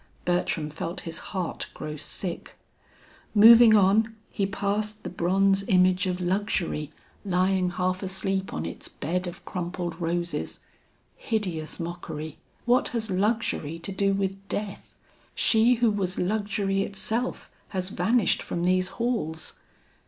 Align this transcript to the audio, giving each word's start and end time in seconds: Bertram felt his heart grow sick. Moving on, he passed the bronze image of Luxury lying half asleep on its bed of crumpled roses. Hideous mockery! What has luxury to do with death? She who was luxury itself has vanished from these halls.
Bertram 0.25 0.71
felt 0.71 1.01
his 1.01 1.19
heart 1.29 1.67
grow 1.75 1.95
sick. 1.95 2.55
Moving 3.35 3.75
on, 3.75 4.15
he 4.31 4.47
passed 4.47 5.03
the 5.03 5.11
bronze 5.11 5.63
image 5.69 6.07
of 6.07 6.19
Luxury 6.19 6.89
lying 7.23 7.69
half 7.69 8.01
asleep 8.01 8.51
on 8.51 8.65
its 8.65 8.87
bed 8.87 9.27
of 9.27 9.45
crumpled 9.45 10.01
roses. 10.01 10.59
Hideous 11.17 11.79
mockery! 11.79 12.39
What 12.65 12.87
has 12.87 13.11
luxury 13.11 13.77
to 13.77 13.91
do 13.91 14.11
with 14.11 14.47
death? 14.49 14.95
She 15.35 15.75
who 15.75 15.91
was 15.91 16.17
luxury 16.17 16.81
itself 16.81 17.51
has 17.67 17.89
vanished 17.89 18.41
from 18.41 18.63
these 18.63 18.87
halls. 18.97 19.53